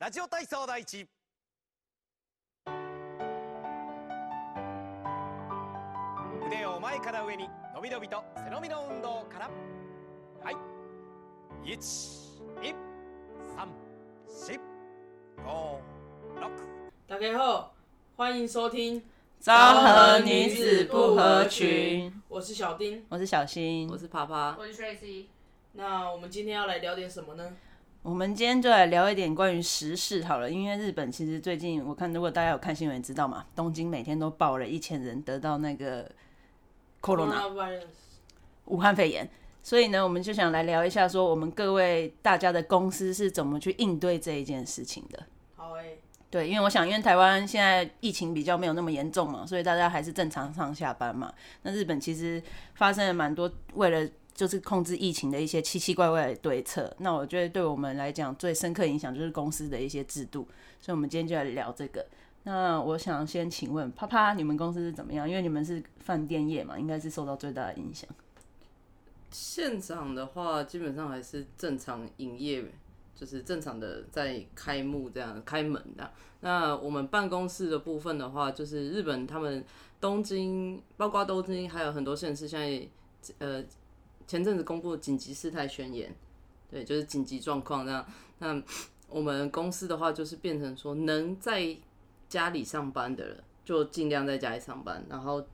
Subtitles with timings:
[0.00, 1.08] ラジオ体操第一。
[6.46, 9.50] 腕を前から上に伸び伸びと背伸びの運動から。
[10.44, 10.56] はい。
[11.64, 11.76] 一、
[12.62, 12.72] 二、
[13.56, 13.68] 三、
[14.28, 14.60] 四、
[15.44, 15.80] 五、
[16.36, 16.48] 六。
[17.08, 17.74] 大家好，
[18.16, 19.00] 欢迎收听
[19.40, 23.04] 《昭和女子不合群》，我是小丁。
[23.08, 25.26] 我是小新，我是爬爬，我是 Tracy，
[25.72, 27.56] 那我们今天要来聊点什么呢？
[28.08, 36.10] 我们今天就来聊一点关于时事好了，因为日本其实最近我看，如果大家有看新闻，知道嘛，东京每天都报了一千人得到那个
[37.02, 37.42] corona
[38.64, 39.28] 武汉肺炎，
[39.62, 45.22] 所以呢，我们就想来聊一下，说我们各位大家的公司是怎么去应对这一件事情的。
[45.54, 45.98] 好诶、
[46.30, 51.30] 对，因为我想，因为台湾现在疫情比较没有那么严重嘛，所以大家还是正常上下班嘛。
[51.60, 56.94] 那日本其实发生了蛮多为了就是控制疫情的一些奇奇怪怪的对策。
[56.98, 60.46] 那我觉得对我们来讲最深刻影响就是公司的一些制度，
[60.80, 62.06] 所以我们今天就来聊这个。
[62.44, 65.28] 那我想先请问啪啪，你们公司是怎么样？
[65.28, 68.08] 因为你们是饭店业嘛，应该是受到最大的影响。
[69.32, 72.64] 现场的话基本上还是正常营业，
[73.16, 76.08] 就是正常的在开幕这样开门的。
[76.42, 79.64] 那我们办公室的部分的话，就是日本他们
[80.00, 83.64] 东京，包括东京还有很多县市，现在呃
[84.28, 86.14] 前阵子公布紧急事态宣言，
[86.70, 88.06] 对，就是紧急状况这样。
[88.38, 88.62] 那
[89.08, 91.74] 我们公司的话，就是变成说能在
[92.28, 95.44] 家里上班的人，就尽量在家里上班，然后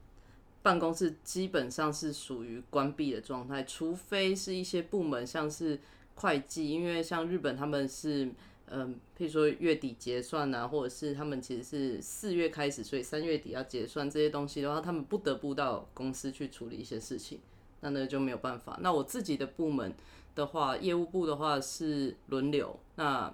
[0.60, 5.78] 办公室基本上是属于关闭的状态，除非是一些部门，像是
[6.16, 8.28] 会计，因为像日本他们是，
[8.66, 17.38] 嗯，譬如说月底结算啊，或者是他们其实是四月开始，所以三月底要结算这些东西的话，他们不得不到公司去处理一些事情，
[17.84, 18.78] 那那就没有办法。
[18.80, 19.94] 那我自己的部门
[20.34, 23.32] 的话，业务部的话是轮流，那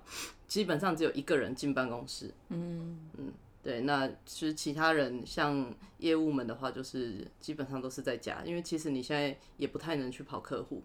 [0.48, 10.82] 基本上只有一个人进办公室，嗯嗯对，那其实其他人像业务们的话，就是基本上都是在家，因为其实你现在也不太能去跑客户，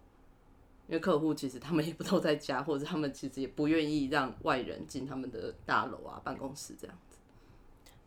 [0.87, 7.14] 因为客户其实他们也不都在家，或者他们其实也不愿意让外人进他们的大楼啊、办公室这样子。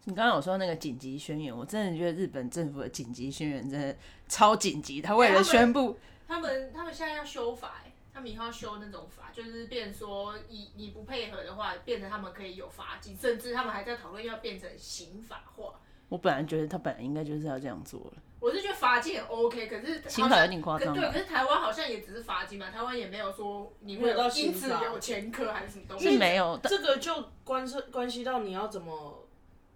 [0.08, 3.94] 你刚刚有说那个紧急宣言，我真的觉得日本政府的紧急宣言真的
[4.26, 5.98] 超紧急，他为了宣布。
[6.26, 15.74] 他们他们现在要修法、欸，他们以后要修那种法，就是变成说，你你不配合的话，变成他们可以有罚金，甚至他们还在讨论要变成刑法化。
[16.08, 26.12] 我本来觉得他本来应该就是要这样做了，我是觉得罚金很 OK，可是刑法有点夸张可对，可是台湾好像也只是罚金嘛，台湾也没有说你会有到因刑法此有前科还是什么东西。
[26.12, 26.70] 是没有的。
[26.70, 27.12] 这个就
[27.44, 29.28] 关涉关系到你要怎么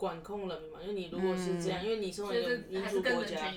[0.02, 3.52] 管控人民嘛，因为你如果是这样，因为你身为一个民还是主国家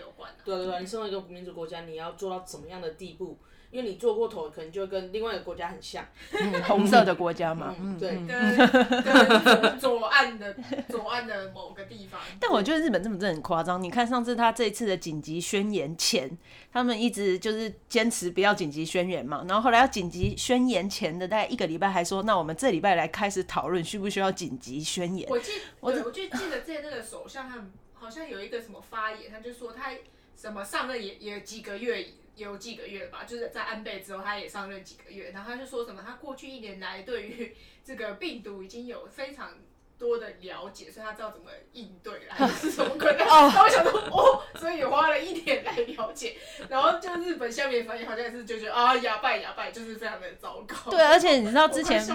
[0.45, 3.39] 对对对，你身为一个民主国家，你要做到怎么样的地步？
[3.75, 6.05] 因为你做过头，可能就会跟另外一个国家很像。
[6.31, 8.55] 嗯 红色的国家嘛，嗯，对，跟
[9.03, 10.55] 跟左左岸的
[10.87, 12.21] 左岸的某个地方。
[12.39, 13.83] 但我觉得日本这么真的很夸张。
[13.83, 16.37] 你看上次他这一次的紧急宣言前，
[16.71, 25.27] 他们一直就是坚持不要紧急宣言嘛，然后后来要紧急宣言前的大概一个礼拜，还说那我们这礼拜来开始讨论需不需要紧急宣言。
[25.29, 29.91] 我记，我，我就记得之前那个首相他们好像有一个什么发言，他就说他
[30.37, 39.53] 什么上任也也有几个月，有几个月吧，就是在安倍之后他也上任几个月，然后他就说什么他过去一年来对于这个病毒已经有非常。
[39.97, 43.17] 多的了解，所以他知道怎么应对啦， 还是什么鬼的？
[43.17, 46.35] 然后我想说，哦，所以也花了一年来了解，
[46.69, 50.91] 然后就日本下面反应好像是就觉得啊，哑巴哑巴，就是非常的糟糕。
[50.91, 52.05] 对，而且你知道之前，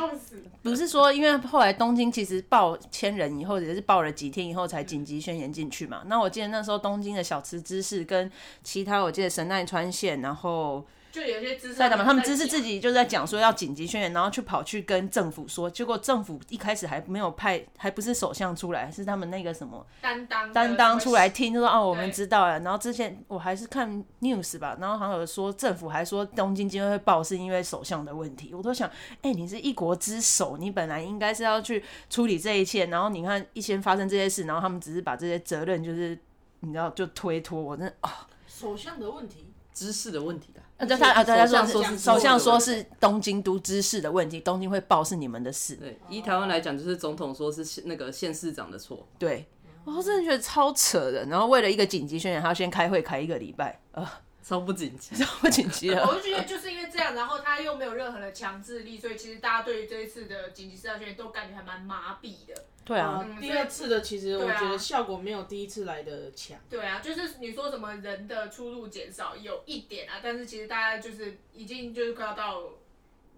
[0.63, 6.03] 不是说，因为后来东京其实报千人以后，也是报了几天以后才紧急宣言进去嘛。
[6.07, 8.31] 那我记得那时候东京的小吃知识跟
[8.62, 12.04] 其他，我记得神奈川县，然后就有些知识在干嘛？
[12.04, 22.60] 他们知知识自己就在讲说要紧急宣言，然后去跑去跟政府说，结果政府一开始还没有派，还不是首相出来，是他们那个什么担当担当出来听，就说哦，我们知道了。
[22.60, 28.88] 然后之前我还是看 news 吧，然后好像有说政府还说东京今天会爆是因为首相的问题，我都想，
[29.22, 36.17] 哎、你是一国之首，你本来应该是要去处理这一切，然后你看一先发生这些事，然后他们只是把这些责任就是
[36.61, 49.47] 你知道就推脱，我真的啊，首相的问题，知识的问题的，啊，对他啊，对他说是首相说是东京都知事的问题，东京会报是你们的事，对，以台湾来讲，就是总统说是那个县市长的错，对。
[49.82, 54.06] 我真的觉得超扯的，然后为了一个紧急宣言，他要先开会开一个礼拜，呃，
[54.50, 55.14] 超不紧急。
[55.14, 56.05] 超紧急了。
[56.05, 62.64] 我就觉得就是因为这样，然后他又没有任何的强制力，所以其实大家对于这一次的紧急事态宣言都感觉还蛮麻痹的。
[62.85, 66.58] 对啊，嗯第二次的其实我觉得效果没有第一次来的强。
[66.69, 72.64] 对啊，就是你说什么人的出入减少有一点啊，但是其实大家就是已经就是快要到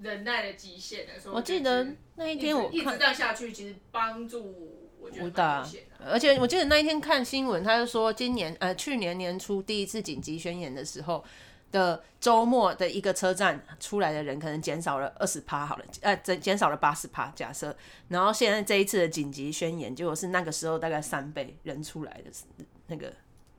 [0.01, 5.92] 忍耐的极限的时候，我记得那一天我一直这样下去，其实帮助我觉得蛮不大有限的。
[6.07, 11.25] 而且我记得那一天看新闻，他就说今年呃去年年初第一次紧急宣言的时候
[11.71, 17.33] 的周末的一个车站出来的人可能减少了二十趴好了，呃减减少了八十趴。
[17.35, 17.77] 假设，
[18.09, 22.31] 然后现在这一次的紧急宣言，结果是那个时候大概三倍人出来的
[22.87, 23.13] 那个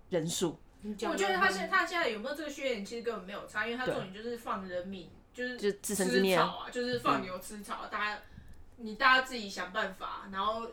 [0.09, 0.57] 人数。
[0.83, 8.21] 我觉得他现他现在有没有这个宣言，其实根本没有差，因为他重点就是放人民，就是就自生自吃灭啊，就是放牛吃草，大家
[8.75, 10.67] 你大家自己想办法，然后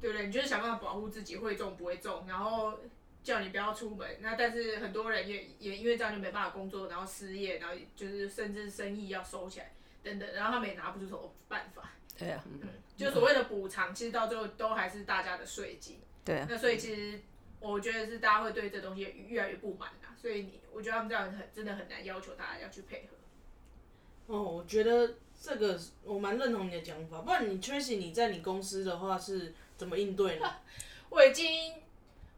[0.00, 0.26] 对不对？
[0.26, 2.78] 你就是想办法保护自己，会中不会中，然后
[3.22, 4.08] 叫你不要出门。
[4.20, 9.72] 那但是很多人也也因为这样就没办法工作，然后失业，然后就是甚至生意要收起来
[10.02, 11.90] 等等，然后他们也拿不出什么办法。
[12.16, 12.60] 对啊，嗯
[12.96, 16.00] 就所谓的补偿，其实到最后都还是大家的税金。
[16.24, 17.20] 对啊，那所以其实
[17.60, 24.34] 我觉得是大家会对这东西越来越不满啦，所以你我觉得他们这样很真的很难要求大家要去配合。
[24.34, 30.52] 哦，我觉得这个我蛮认同你的讲法，不然你 Tracy 你在你公司的话是怎么应对呢？
[31.08, 31.72] 我已经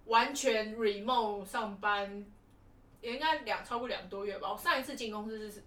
[0.05, 2.25] 完全 remote 上班，
[3.01, 4.53] 也应该两超过两个多月吧。
[4.53, 5.65] 我上一次进公司是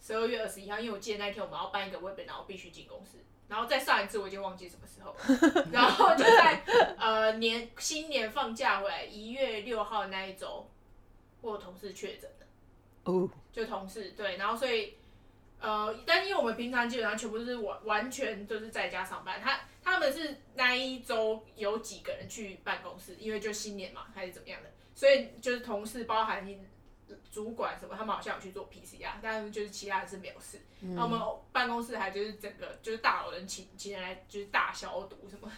[0.00, 3.16] 十二月二十一号，因为我记得那一天我们要办一个 webinar，我必须进公司。
[3.48, 6.62] 然后再上一次我已经忘记什么时候了， 然后就在
[6.98, 10.66] 呃年新年放假回来一月六号那一周，
[11.42, 12.46] 我有同事确诊了。
[13.04, 14.94] 哦，就同事对，然后所以
[15.62, 26.46] 呃，但因为我们平常基本上全部都是完完全就是在家上班，他他们是那一周有几个人去办公室，因为就新年嘛还是怎么样的，所以就是同事包含
[27.30, 30.60] 主管什么，他们好像有去做 PCR，但是就是其他人是没有事。
[30.80, 31.20] 那、我们
[31.52, 35.50] 办公室还就是整个就是大有人请请人来就是大消毒什么，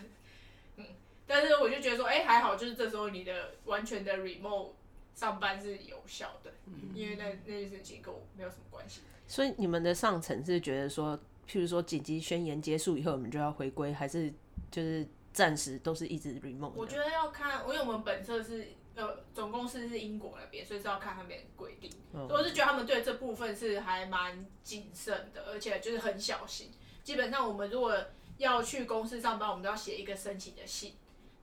[0.77, 0.85] 嗯，
[1.27, 4.73] 但是我就觉得说，哎、还好，就是这时候你的完全的 remote
[5.15, 6.53] 上班是有效的，
[6.95, 9.01] 因为那那件事情跟我没有什么关系。
[9.27, 11.17] 所以你们的上层是觉得说，
[11.49, 14.33] 譬如说紧急宣言结束以后，我们就要回归，还是
[14.71, 16.73] 就是暂时都是一直 remote？
[16.75, 21.91] 我觉得要看，因为我们本社是呃总公司是英国那边，所以是要看他们的规定。
[22.13, 26.71] 我是觉得他们对这部分是还蛮谨慎的，而且就是很小心。
[27.03, 27.97] 基本上我们如果
[28.39, 30.95] 要去公司上班，我们都要写一个申请的信。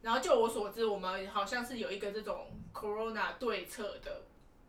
[0.01, 4.23] 然后就我所知，我们好像是有一个这种 corona 对策的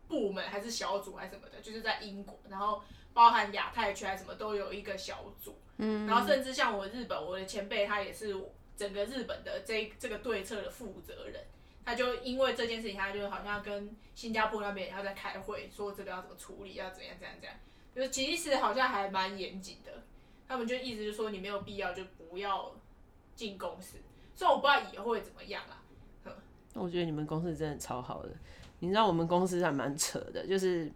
[0.08, 2.82] 部门，还是小组还是什么的，就是在英国，然后
[3.12, 5.56] 包含亚太区还是什么都有一个小组。
[5.78, 8.37] 嗯，然后甚至像我日本，我的前辈他也是
[8.76, 11.43] 整个日本的这这个对策的负责人。
[11.84, 17.58] 他就因为这件事情，他就好像跟新加坡那边也要在开会，说这个要怎么处理，要怎样怎样怎样。
[17.93, 19.93] 就是其实好像还蛮严谨的，
[20.46, 22.72] 他们就意思就是说你没有必要就不要
[23.34, 23.98] 进公司。
[24.37, 25.82] 虽然我不知道以后会怎么样啊，
[26.82, 28.31] 我觉得你们公司真的超好的。
[28.81, 30.90] 你知道我们公司还蛮扯的，就是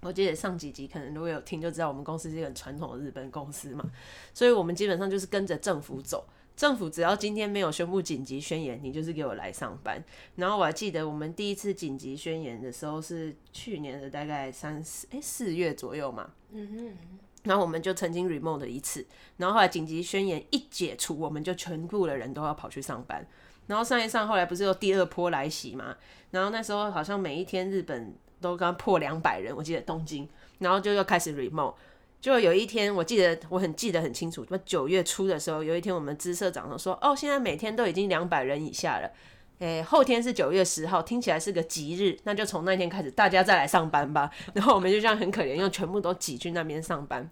[0.00, 3.88] 我记得上几集可能如果有听就知道，我们公司是一个很传统的日本公司嘛，
[4.34, 6.26] 所以我们基本上就是跟着政府走。
[6.54, 10.02] 政府只要今天没有宣布紧急宣言，你就是给我来上班。
[10.36, 16.96] 然后我还记得我们第一次紧急宣言的时候是去年的大概三四哎四月左右嘛，嗯哼，
[17.44, 19.06] 然后我们就曾经 remote 了一次，
[19.38, 23.26] 然后后来紧急宣言一解除，我们就全部的人都要跑去上班。
[23.66, 25.96] 然后上一上后来不是有第二波来袭嘛？
[26.30, 30.28] 然后那时候好像每一天日本都刚破两百人，我记得东京，
[30.58, 31.74] 然后就又开始 remote。
[32.20, 39.10] 就有一天，我记得我很记得很清楚，九月初的时候，有一天我们支社长说：“哦，现在每天都已经两百人以下了。”
[39.58, 44.30] 诶，后天是九月十号，听起来是个吉日，那就从那天开始大家再来上班吧。
[44.54, 47.28] 然后我们就这样很可怜，又全部都挤去那边上班。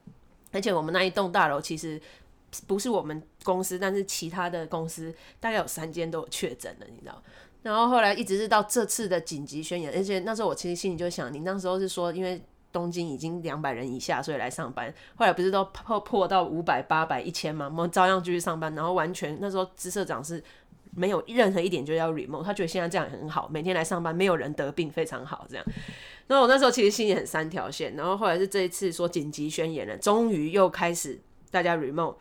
[0.52, 2.00] 而且我们那一栋大楼其实
[2.66, 7.23] 不是我们公司，但是其他的公司大概有三间都有确诊了，你知道。
[7.62, 12.40] 然后后来一直是到这次的紧急宣言，而且那时候我其实心里就想，你那时候是说因为。
[12.73, 14.95] 东京已经两百人以下，所以来上班。
[15.16, 17.64] 后来不是都破破到五百、八百、一千吗？
[17.66, 18.73] 我们照样继续上班。
[18.76, 20.40] 然后完全那时候支社长是
[20.95, 25.66] 没有任何一点就要 remote，他觉得现在这样很好，每天来上班没有人得病，非常好这样。
[26.28, 27.97] 那我那时候其实心里很三条线。
[27.97, 32.14] 然后后来是这一次说紧急宣言了，终于又开始大家 remote，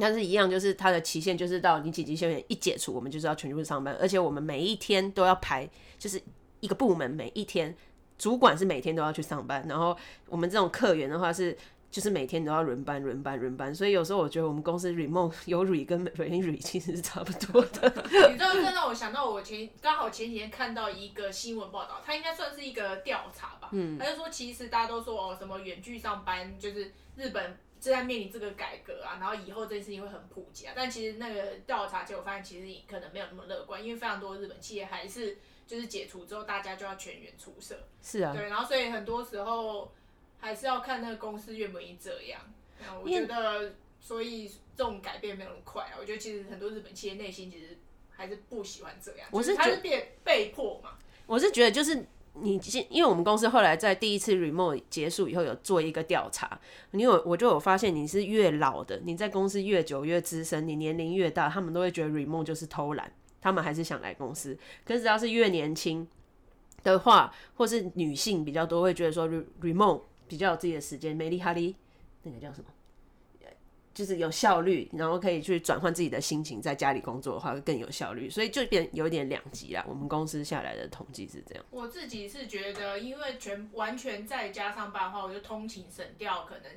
[0.00, 6.20] 但是一样就是它的期限就是到你紧急宣言一解除，我们就是要全部上班，而且我们每一天都要排，就是
[6.60, 7.76] 一个部门每一天。
[8.18, 9.96] 主管是每天都要去上班，然后
[10.28, 11.56] 我们这种客源的话是
[11.90, 17.88] 就是每天都要轮班、轮班、轮班，所以有时候我觉得我们公司 remote 有 re 跟没 re 其实是差不多的。
[18.28, 23.70] 你知道，这让我想到我前刚好前几天看到一个新闻报道，它应该算是一个调查吧。
[23.72, 30.72] 嗯，他就说其实大家都说哦，什么远距上班就是日本正在面临这个改革啊，然后以后这件事情会很普及啊。
[30.76, 35.38] 但其实那个调查结果发现，其实可能没有那么乐观，因为非常多日本企业还是。
[35.70, 37.86] 就是解除之后，大家就要全员出社。
[38.02, 39.92] 是啊，对，然后所以很多时候
[40.40, 42.40] 还是要看那个公司愿不愿意这样。
[42.80, 45.94] 那我觉得，所以这种改变没有那么快啊。
[46.00, 47.78] 我觉得其实很多日本企业内心其实
[48.10, 50.98] 还是不喜欢这样，我是他是被被迫嘛。
[51.24, 56.58] 我是觉得就是你现，因为我们公司后来在第一次 remote 结束以后有做一个调查，
[56.92, 64.56] 你有我就有发现你是越老的，你在公司越久越资深，你年龄越大，他们都会觉得 remote 就是偷懒，他们还是想来公司。
[64.84, 66.06] 可是只要是越年轻
[66.82, 69.28] 的话，或是女性比较多，会觉得说
[69.60, 71.74] remote 比较有自己的时间，美丽哈利
[72.22, 72.66] 那个叫什么？
[73.92, 79.84] 就是有效率，然后可以去转换自己的心情，在家里工作的话会更有效率，所以就变有点两极啦。
[79.88, 81.64] 我们公司下来的统计是这样。
[81.70, 86.70] 我自己是觉得，因为全完全在家上班的话，我就通勤省掉可能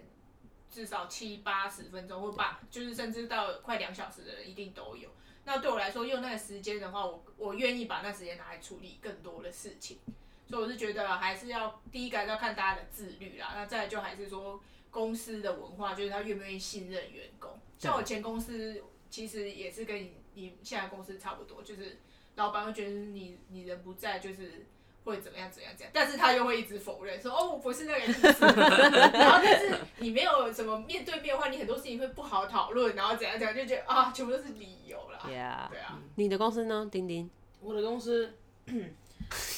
[0.72, 5.10] 至少七八十分钟，或八就是甚至到快两小时的人一定都有。
[5.46, 10.00] 那对我来说，用那个时间的话，我我愿意把那时间拿来处理更多的事情。
[10.46, 14.62] 所以我是觉得还是要第一个要看大家的自律啦，那再就还是说
[14.94, 17.50] 公司的文化，就是他愿不愿意信任员工。
[17.78, 22.00] 像我前公司其实也是跟你你现在公司差不多，就是
[22.36, 24.66] 老板会觉得你你人不在就是。
[25.06, 28.22] 会怎么样怎样怎样，但是他又会一直否认说哦我不是那个意思，
[28.56, 35.20] 然后但是你没有什么面对面的话，你很多事情会不好讨论，然后怎样怎样就觉得啊全部都是理由啦。
[35.26, 36.88] Yeah，对啊，你的公司呢？
[36.90, 38.34] 丁丁，我的公司，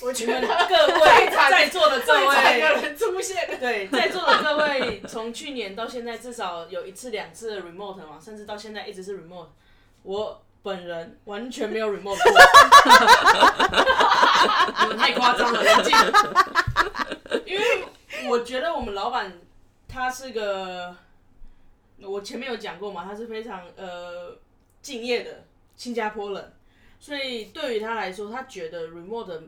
[0.02, 9.48] 我觉得各位在座的各位，人出现，对，在座的各位，从去年到现在至少有一次两次的 remote 嘛，甚至到现在一直是 remote。
[10.04, 12.32] 我本人完全没有 remote 过，
[14.82, 15.96] 你们太夸张了，冷静。
[17.46, 17.84] 因为
[18.28, 19.34] 我觉得我们老板
[19.88, 20.96] 他是个，
[22.02, 24.38] 我前面有讲过嘛，他是非常呃
[24.82, 26.54] 敬业的新加坡人，
[27.00, 29.42] 所以对于他来说，他觉得 remote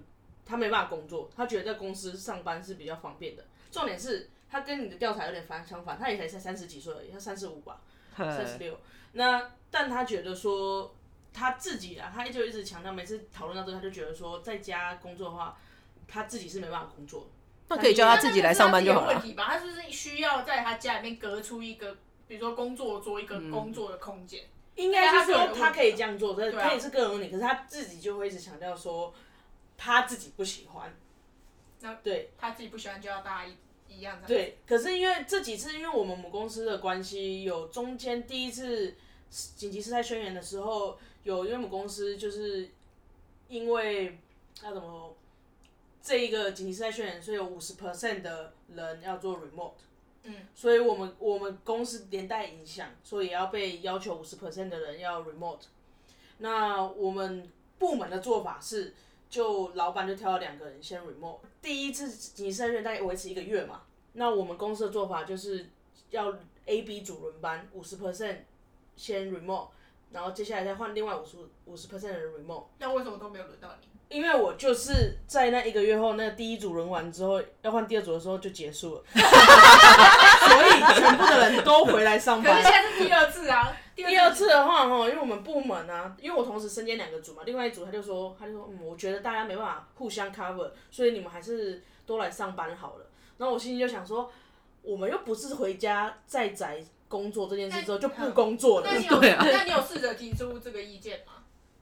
[0.47, 3.45] 他没办法工作，他觉得在公司上班是比较方便的。
[3.71, 7.81] 重点是他跟你的调查有点反相反，他也才才三十几岁而已，他三十五吧，
[8.15, 8.79] 三十六。
[9.11, 10.95] 那但他觉得说
[11.33, 15.57] 他自己啊，他就一直强调，每次讨论到这个，他就觉得说在家工作的话，
[16.07, 17.27] 他自己是没办法工作的。
[17.69, 19.07] 那可以叫他自己来上班就好了。
[19.07, 19.43] 问题吧？
[19.49, 24.45] 他是不是需要在他家里面隔出一个，比如说工作桌一个工作的空间？
[24.75, 29.13] 应该是说他可以这样做，但对啊可以是个人问题，可是他自己就会一直强调说
[29.77, 30.93] 他自己不喜欢。
[31.79, 33.55] 那对他自己不喜欢就要大家一
[33.87, 34.27] 一样的。
[34.27, 38.95] 对，可是因为这几次因为我们母公司的关系，有中间第一次
[39.29, 42.69] 紧急事态宣言的时候，有因为母公司就是
[43.47, 44.17] 因为
[44.63, 45.15] 要怎么
[46.01, 49.73] 这一个紧急事态宣言，所以有五十 percent 的人要做 remote。
[50.23, 55.61] 嗯，所以我们我们公司连带影响，所以也要被要求五十 percent 的人要 remote。
[56.39, 58.93] 那我们部门的做法是，
[59.29, 61.39] 就老板就挑了两个人先 remote。
[61.61, 63.81] 第一次紧急事态宣言大概维持一个月嘛，
[64.13, 65.69] 那我们公司的做法就是
[66.09, 66.33] 要
[66.65, 68.37] A、B 组轮班，五十 percent
[68.95, 69.67] 先 remote，
[70.11, 72.65] 然后接下来再换另外五十五十 percent 的人 remote。
[72.79, 73.87] 那为什么都没有轮到你？
[74.09, 79.19] 因为我就是在那一个月后，那第一组轮完之后，要换第二组的时候就结束了， 所
[80.65, 82.83] 以全部的人都回来上班可是现。
[82.83, 93.07] 在是第二次啊，第第二次的话，哈，因为我们部门啊，因为我同时身兼两个组嘛，另外一组他就说，他就说，嗯，我觉得大家没办法互相 cover，所以你们还是都来上班好了。
[93.39, 94.31] 然后我心里就想说，
[94.83, 101.33] 我们又不是回家在宅工作这件事之后就不工作了那，你有 对啊那你有试着提出这个意见吗？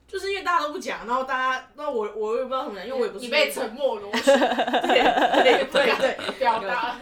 [0.08, 5.02] 就是因为大家都不讲，然后大家，那我我也不知道怎么讲，因为我也不是你被沉默螺旋对
[5.42, 6.96] 对对对，表达。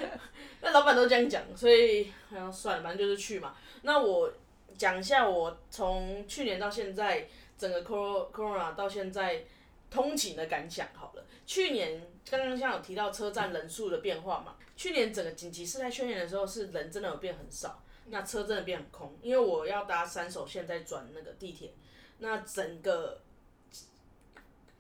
[0.61, 3.54] 那老板都这样讲，所以好像算了，反正就是去嘛。
[3.83, 4.33] 那我
[4.76, 9.45] 讲一下我从去年到现在整个 coro corona 到现在
[9.90, 11.25] 通勤的感想好了。
[11.47, 21.73] 去年刚刚像有提到车站人数的变化嘛，去年整个紧急事态宣言的时候是人真的有变很少，那车真的变很空，因为我要搭三手线再转那个地铁，
[22.19, 23.21] 那整个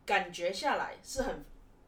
[0.06, 1.44] 感觉下来是很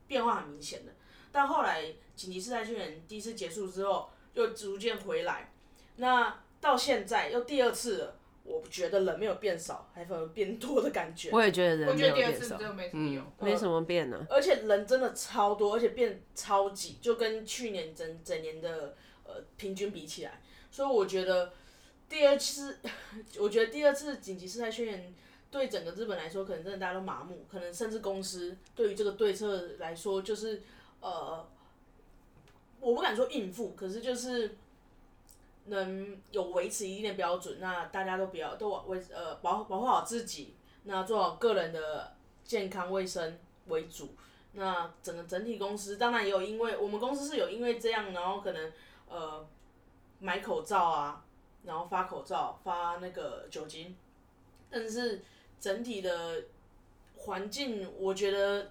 [0.06, 0.92] 变化很明显的。
[1.32, 5.52] 但后来紧急事态宣言第一次结束之后，又逐渐回来。
[5.96, 11.30] 那到现在又第二次了，我觉得人没有变少，还反而变多的感觉。
[11.32, 13.24] 我也觉得人我没觉得第二次有变少，真的没什么用。
[13.40, 21.52] 没什么变呢、而且人真的超多，而且变超级，就跟去年整整年的呃平均比起来，所以我觉得
[22.08, 22.78] 第二次，
[23.38, 25.14] 我觉得第二次紧急事态宣言
[25.50, 30.62] 对整个日本来说，可能真的大家都麻木，可能甚至公司对于这个对策来说，就是
[31.00, 31.48] 呃，
[32.80, 34.56] 我不敢说应付，可是就是
[35.66, 40.54] 能有维持一定的标准，那大家都不要都维呃保保护好自己，
[40.84, 44.14] 那做好个人的健康卫生为主。
[44.52, 48.72] 那整个整体公司当然也有，因为我们公司是有因为这样，然后可能
[49.06, 49.46] 呃
[50.18, 51.22] 买口罩啊，
[51.64, 53.94] 然后发口罩、发那个酒精，
[54.70, 55.22] 但是
[55.60, 56.44] 整体的
[57.16, 58.70] 环境，我觉得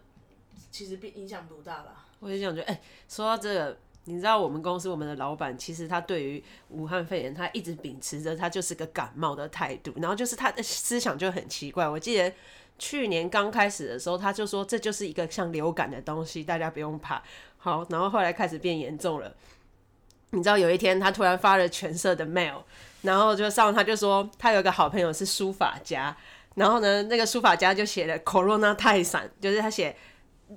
[0.72, 2.04] 其实并影响不大啦。
[2.20, 11.88] 我也想觉得，哎、说到这个，你知道我们公司我们的老板，其实他对于武汉肺炎，他一直秉持着他就是个感冒的态度，然后就是他的思想就很奇怪。
[11.88, 12.32] 我记得
[12.78, 17.22] 去年刚开始的时候，他就说这就是一个像流感的东西，大家不用怕。
[17.58, 19.34] 好，然后后来开始变严重了。
[20.32, 22.62] 你知道有一天他突然发了全社的 mail，
[23.02, 26.16] 然后就上他就说他有个好朋友是书法家，
[26.54, 29.96] 然后呢那个书法家就写了 corona 泰散，就是他写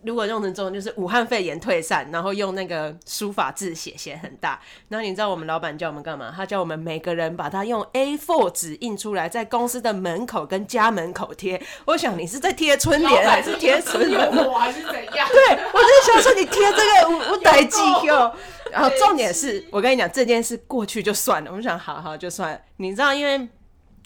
[0.05, 4.61] 如果用成中文就是武汉肺炎退散，然后用那个书法字写，写很大。
[4.89, 6.33] 然后你知道我们老板叫我们干嘛？
[6.35, 11.61] 他叫我们每个人把它用 A4 纸印出来，在公司的门口跟家门口贴。
[11.87, 14.37] 我想你是在贴春联还是贴春有联？
[14.47, 15.27] 我还是怎样？
[15.29, 18.33] 对，我就想说你贴这个我我逮记 哟。
[18.71, 22.61] 然后重点是我跟你讲这件事过去就算了，我们想好好就算了。
[22.77, 23.49] 你知道因为。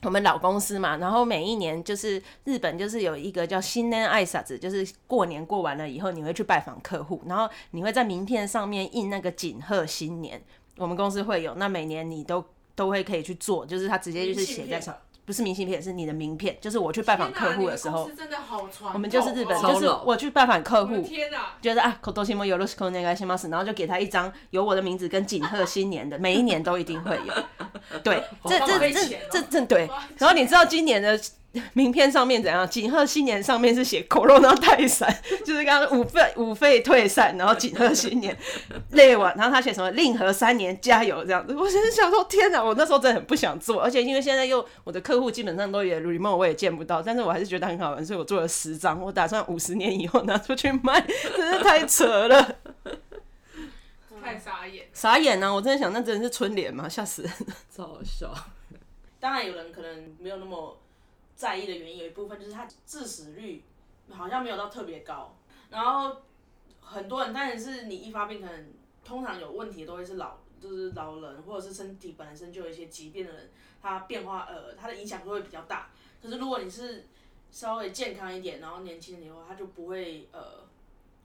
[0.02, 10.42] 我们老公司嘛，然后每一年就是日本就是有一个叫新年爱撒子，就是过年过完了以后，你会去拜访客户，然后你会在名片上面印那个锦贺新年。
[10.76, 12.44] 我们公司会有，那每年你都
[12.74, 14.96] 都会可以去做，就是他直接就是写在上，
[15.32, 18.06] 不是明信片，是你的名片，就是我去拜访客户的时候
[18.92, 21.54] 我们就是日本，就是我去拜访客户，天哪！
[21.62, 27.32] 觉得啊，口头西摩有罗斯科那个西马斯，然后就给他一张有我的名字跟锦贺新年的，每一年都一定会有。
[28.04, 29.88] 对，这这这这这对。
[30.18, 31.18] 然后你知道今年的
[31.74, 32.66] 名片上面怎样？
[32.68, 38.36] 锦贺新年上面是写 “corona 泰散”， 就是刚刚五费五费退散，然后锦贺新年
[38.92, 41.54] 累完，然后他写什么“令和三年加油”这样子。
[41.56, 42.62] 我真是想说，天哪！
[42.62, 51.00] 我那时候真的很不想做，而且因为现在又我的客户基本上都也 remote，我也见不到，但是我还是觉得很好玩，所以我做了十张，我打算五十年以后拿出去卖，
[51.36, 52.56] 真是太扯了。
[54.22, 54.86] 太傻眼。
[54.92, 56.88] 傻眼呢、我真的想，那真的是春联吗？
[56.88, 57.32] 吓死人！
[57.76, 58.32] 超好笑。
[59.18, 60.76] 当然有人可能没有那么
[61.42, 63.64] 在意的原因，有一部分就是他致死率
[64.08, 65.36] 好像没有到特别高，
[65.70, 66.16] 然后
[66.80, 68.72] 很多人，当然是你一发病，可能
[69.04, 73.50] 通常有问题都会是老，就是老人或者是身体本身就有一些疾病的人，
[73.82, 75.90] 他变化呃，他的影响都会比较大。
[76.22, 77.06] 可是如果你是
[77.50, 80.64] 稍微健康一点，然后年轻人的话，他就不会呃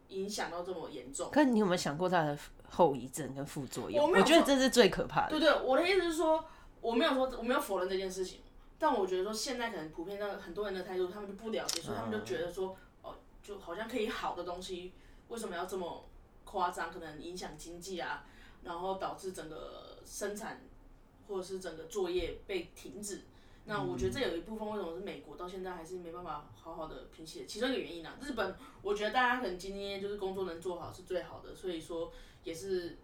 [0.07, 1.29] 影响到这么严重。
[1.29, 2.35] 可你有没有想过他的
[2.67, 4.03] 后遗症跟副作用？
[4.03, 5.29] 我没有觉得这是最可怕的。
[5.29, 6.43] 对对，我的意思是说，
[6.81, 8.39] 我没有说我没有否认这件事情，
[8.79, 14.93] 但我觉得说现在可能普遍的很多人的态度，他们就不了解，所以他们就觉得说，哦，就好像可以好的东西，
[15.29, 16.05] 为什么要这么
[16.45, 16.91] 夸张？
[16.91, 18.25] 可能影响经济啊，
[18.63, 20.61] 然后导致整个生产
[21.27, 23.21] 或者是整个作业被停止。
[23.65, 28.17] 那我觉得这有一部分为什么是美国到现在还是没办法好好的平息的其中一个原因啊。
[28.21, 32.09] 日本，我觉得大家可能今天就是工作能做好是最好的，所以说
[32.45, 32.95] 也是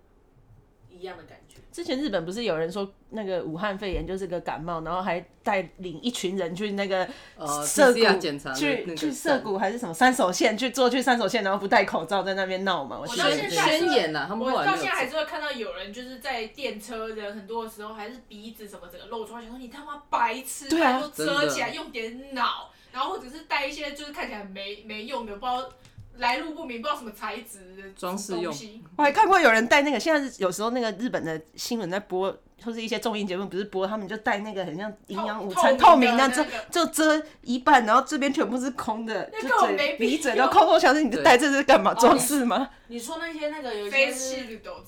[0.98, 1.58] 一样的感觉。
[1.72, 13.00] 之前日本不是有人说那个武汉肺炎就是个感冒，然后还带领一群人去那个呃涩谷、检查去去涩谷还是什么三手线去做去三手线，然后不戴口罩在那边闹嘛？
[13.00, 25.68] 我到得现在宣言呐，他们我到现在还是会看到有人就是在电车的很多的时候，还是鼻子什么整个露出来，想说你他妈白痴，对啊遮起来用点脑，然后或者是带一些就是看起来没没用的，不知道
[26.17, 28.54] 来路不明，不知道什么材质的装饰用
[28.97, 40.67] 我还看过有人戴那个，现在是有时候那个日本的新闻在播，或是一些综艺节目不是播，他们就戴那个很像营养午餐透透明明的，就的那个就遮一半，然后这边全部是空的，那就根本没鼻嘴要都空。
[40.67, 41.91] 我想说你这对带这是干嘛？
[41.91, 42.69] 哦装饰吗？
[42.88, 44.84] 你说那些那个有些是做，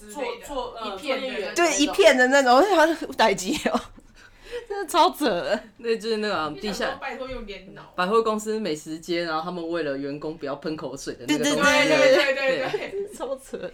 [0.45, 3.81] 做呃一片的对，一片的那种，我想说 逮鸡哦，
[4.87, 5.63] 超扯的。
[5.81, 7.93] 对，就是那个啊地下拜托用点脑。
[7.95, 13.71] 百货公司美食街，然后他们为了员工不要喷口水的那个对对东西，对对对对对，超扯。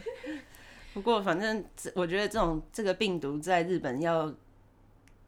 [0.93, 4.33] 不过反正这我觉得这种这个病毒在日本要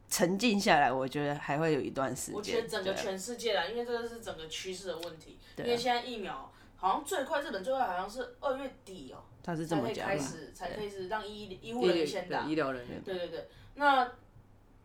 [0.10, 2.36] 沉静下来，我觉得还会有一段时间。
[2.36, 5.38] 我觉得整个全世界啦，因为这个是整个趋势的问题。
[5.58, 10.14] 因为现在疫苗好像最快，日本最快好像是二月底哦、他是这才可以么讲嘛。
[10.14, 12.52] 开始，才可以是让医医护人员先打对。
[12.52, 14.12] 医疗人员，对对对，那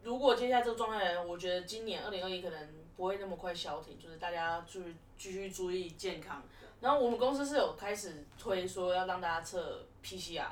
[0.02, 2.58] 如果接下来这个状态，我觉得今年二零二一可能
[2.96, 6.42] 不会那么快消停，就是大家注意继续注意健康。
[6.80, 10.44] 然后我们公司是有开始推说要让大家测 PCR，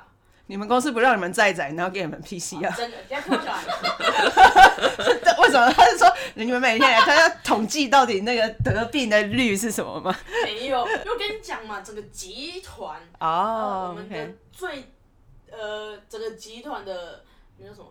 [0.47, 2.97] 你们公司不让你们再载，然后给你们 PCR，真的，
[5.41, 5.71] 为什么？
[5.71, 10.13] 他是说你们每天来，他要统计到底那个得病的率是什么吗？
[10.43, 14.83] 没有，因为我跟你讲嘛，整个集团呃哦我们的最
[15.49, 17.23] 呃，整个集团的
[17.57, 17.87] 那叫什么？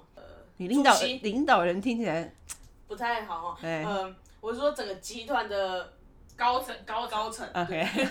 [0.59, 2.33] 呃，你领导主席领导人听起来
[2.88, 3.59] 不太好哈。
[3.62, 5.92] 哎呃，我是说整个集团的
[6.37, 8.05] 高层高高层，OK， 非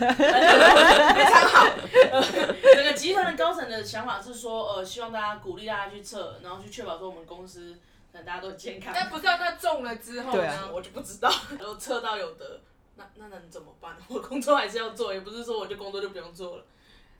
[1.25, 1.65] 常好。
[2.12, 2.21] 呃
[2.75, 7.73] 整个集团的高层的想法是说，呃，希望大家鼓励大家去测，然后去确保说我们公司
[8.12, 8.91] 可能大家都很健康。
[8.95, 10.71] 但不知道他中了之后对啊呢？
[10.73, 12.60] 我就不知道，然后测到有得，
[12.95, 13.95] 那那能怎么办？
[14.10, 16.63] 我工作还是要做，也不是说我就工作就不用做了。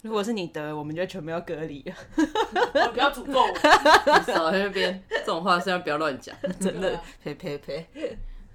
[0.06, 4.22] 如果是你得，我们就全部要隔离了， 我不要诅咒我。
[4.22, 6.36] 少在那边这种话，虽然不要乱讲。
[6.62, 7.02] 真的。
[7.24, 7.88] 呸呸呸，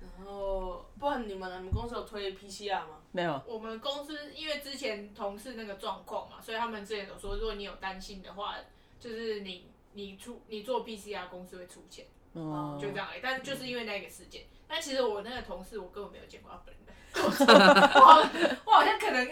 [0.00, 1.50] 然后，不然你们？
[1.58, 2.98] 你们公司有推 PCR 吗？
[3.10, 8.54] 没有，我们公司因为之前同事那个状况嘛，所以他们之前有说，如果你有担心的话，
[9.00, 13.20] 就是你你出你做 PCR 公司会出钱，哦，就这样而已。
[13.20, 16.94] 但是就是因为那个事件，但其实我那个同事我根本没有见过他本人，
[17.26, 18.22] 我好
[18.66, 19.28] 我好像可能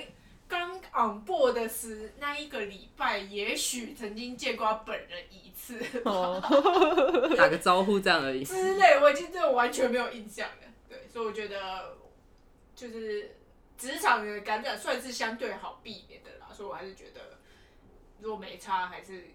[0.49, 6.41] 刚 on board 的时那一个礼拜，也许曾经见过他本人一次哦，
[7.37, 8.43] 打个招呼这样而已。
[8.43, 10.67] 之类，我已经真的完全没有印象了。
[10.89, 11.97] 对，所以我觉得
[12.75, 13.37] 就是
[13.77, 17.39] 职场的感染算是相对好避免的啦，所以我还是觉得
[18.21, 19.29] 如果没差，还是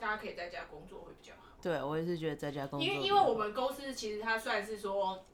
[0.00, 1.56] 大家可以在家工作会比较好。
[1.62, 5.24] 对我也是觉得在家工作因为因为我们公司其实它算是说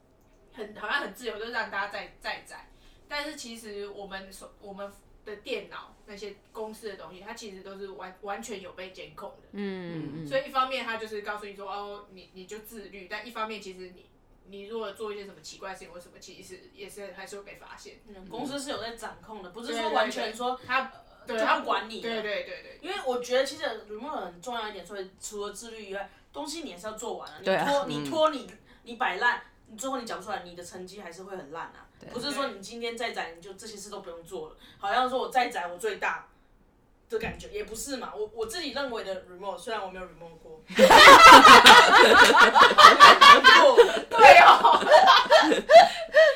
[0.53, 2.69] 很好像很自由，就是让大家在在在，
[3.07, 4.91] 但是其实我们所我们
[5.25, 9.49] 的电脑那些公司的东西，它其实都是完完全有被监控的。
[9.53, 14.05] 嗯嗯所以一方面它就是告诉你说哦，你你就自律，但一方面其实你
[14.47, 17.95] 你如果做一些什么奇怪的事情或什么，其实也是还是会被发现。
[18.07, 20.91] 嗯公司是有在掌控的，不是说完全说他
[21.25, 27.37] 对他管你对对对对，因为我觉得其实 remote 很重要一点，所以除了自律以外，东西你也是要做完了。
[27.39, 28.51] 你对啊拖你拖你
[28.83, 31.87] 你摆烂，你最后你讲不出来，你的成绩还是会很烂啊。
[32.11, 36.27] 不是说你今天再宅，你就这些事都不用做了，好像说我再宅我最大
[37.09, 38.11] 的感觉，也不是嘛。
[38.15, 40.61] 我我自己认为的 remote，虽然我没有 remote 过，
[44.09, 44.79] 对哦，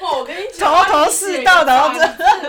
[0.02, 1.90] 哦，我跟你讲，头头是道的，我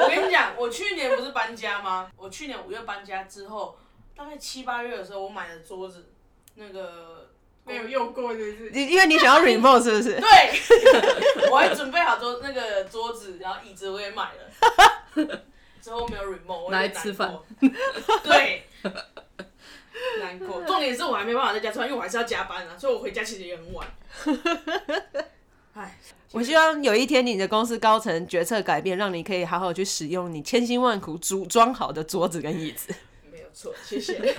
[0.08, 2.10] 跟你讲，我去年不是搬家吗？
[2.16, 3.78] 我去年五月搬家之后，
[4.16, 6.10] 大概七八月的时候，我买了桌子，
[6.54, 7.30] 那个
[7.68, 8.70] 没有用过，是不是？
[8.72, 10.18] 你因为你想要 remote 是不是？
[10.18, 15.42] 对， 我还准备好桌那个桌子，然后椅子我也买了，
[15.82, 17.28] 之后没有 remote，我来吃饭
[17.60, 18.64] 难过，对，
[20.20, 20.62] 难过。
[20.64, 23.86] 重点是我还没办法在家吃饭，因为我还是要加班啊，所以我回家其实也很晚。
[25.74, 25.96] 唉，
[26.32, 32.92] 我希望有一天你的公司高层决策改变，让你可以好好去使用你千辛万苦组装好的桌子跟椅子。
[33.30, 34.34] 没有错，谢谢。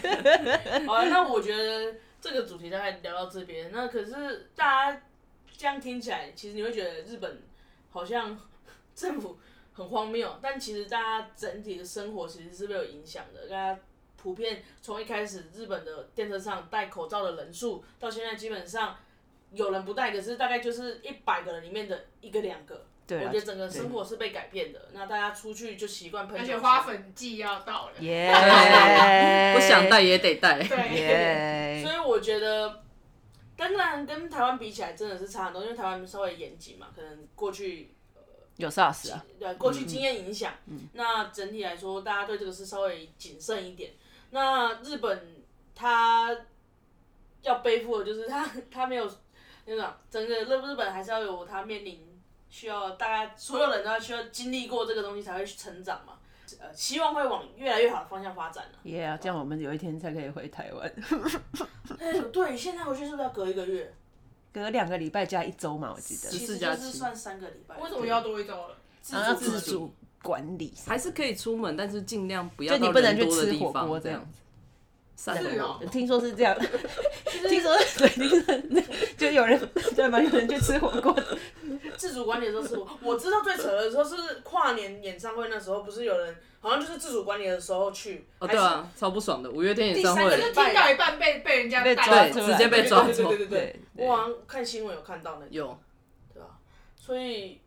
[0.86, 3.72] 好了，那我觉得这个主题大概聊到这边。
[3.72, 5.02] 那可是大家
[5.58, 7.42] 这样听起来，其实你会觉得日本
[7.90, 8.40] 好像
[8.96, 9.38] 政府
[9.74, 13.48] 很荒谬，但其实大家整体的生活其实是被有影响的。
[13.48, 13.80] 大家
[14.18, 18.98] 普遍从一开始日本的电车上戴口罩的人数，到现在基本上
[19.52, 22.86] 有人不戴，可是大概就是一百个人里面的一个两个。
[23.10, 24.90] 对啊我觉得整个生活是被改变的。
[24.94, 28.32] 那大家出去就习惯喷酒精，而且花粉季要到了，耶、
[29.56, 30.62] 不想带也得带。
[30.64, 32.84] 对，耶所以我觉得，
[33.58, 37.96] 当然跟台湾比起来真的是差很多，因为台湾稍微严谨嘛，可能过去
[38.58, 40.54] 有 SARS 啊，对过去经验影响，
[40.94, 43.92] 那整体来说大家对这个是稍微谨慎一点。
[44.32, 45.44] 那日本
[45.74, 46.38] 它
[47.42, 49.10] 要背负的就是它它没有
[49.66, 52.06] 那种整个日日本还是要有它面临
[52.50, 56.14] 需要大家所有人都要需要经历过这个东西才会去成长嘛。
[56.60, 58.76] 呃，希望会往越来越好的方向发展啊。
[58.84, 59.16] 耶、啊！
[59.22, 60.92] 这样我们有一天才可以回台湾，
[62.00, 63.94] 哎， 对，现在回去是不是要隔一个月？
[64.52, 66.28] 隔两个礼拜加一周嘛，我记得。
[66.28, 67.78] 其实就是算三个礼拜。
[67.78, 68.76] 为什么要多一周了？
[69.12, 74.40] 然后要自主管理，还是可以出门，但是尽量不要就你不能去吃火锅这样这样子。
[75.20, 75.78] 散是哦。
[75.92, 76.58] 听说是这样，
[77.50, 78.56] 听说对，听说
[79.18, 79.60] 就有人
[79.94, 80.22] 对吗？
[80.22, 81.14] 有人去吃火锅，
[81.98, 89.52] 自主管理的时候是我，我知道最扯的时候是跨年演唱会那时候，不是有人好像就是自主管理的时候去，哦，对啊，超不爽的。
[89.52, 92.30] 五月天演唱第三个会就是听到一半被被人家被抓出来。
[92.30, 93.08] 对直接被抓走。
[93.08, 94.08] 对对对对对对对。
[94.08, 95.78] 我好像看新闻有看到那个，有，
[96.34, 96.56] 对啊？
[96.96, 97.60] 所以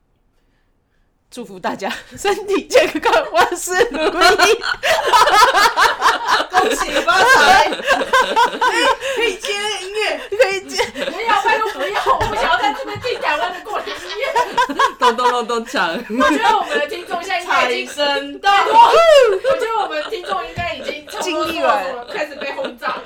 [1.33, 4.61] 祝福大家 身体健康，万事如意。
[6.53, 7.71] 恭喜发财，
[9.17, 14.25] 可以接那个音乐，可以接，不要，拜托不要，我不想要在这边听台湾的过年音乐。
[14.99, 16.05] 咚咚咚咚锵。
[16.11, 18.51] 我觉得我们的听众现在应该财已经，生动。
[18.53, 23.01] 我觉得我们的听众应该已经差不多经历完说开始被轰炸。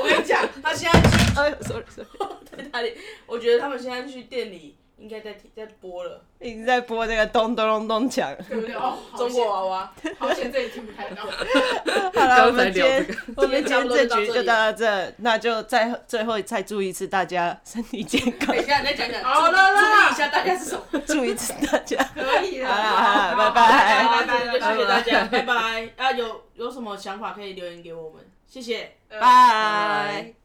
[0.00, 1.06] 我跟你讲，他现在去
[1.38, 2.08] 哎，sorry sorry，
[2.50, 2.98] 在哪里？
[3.26, 8.36] 我觉得他们现在去店里应该在在播了一直在播这个咚咚咚咚锵。
[8.48, 8.74] 对不对？
[8.74, 9.92] 哦，中国娃娃。
[10.18, 11.22] 好险，这里听不太到。
[12.14, 20.82] 好了，我们今天我们今天这局就到这，那就再最后再祝一次大家身体健康 等，一下，你再讲讲，好了注啦意一下大家是什么。
[21.06, 21.96] 祝一次大家。
[22.14, 25.88] 可以了，好啦好啦拜拜拜拜，拜谢谢大家，拜拜。
[25.96, 28.96] 啊，有有什么想法可以留言给我们，谢谢。
[29.08, 30.41] 拜。